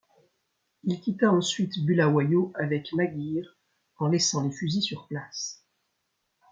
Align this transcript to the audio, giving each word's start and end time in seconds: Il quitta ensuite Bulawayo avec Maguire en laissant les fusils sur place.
Il 0.83 0.99
quitta 0.99 1.31
ensuite 1.31 1.77
Bulawayo 1.85 2.51
avec 2.55 2.91
Maguire 2.93 3.59
en 3.99 4.07
laissant 4.07 4.41
les 4.41 4.49
fusils 4.51 4.81
sur 4.81 5.07
place. 5.07 5.63